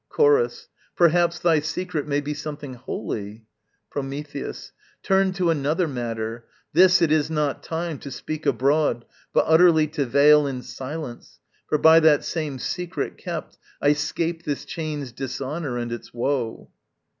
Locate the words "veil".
10.07-10.47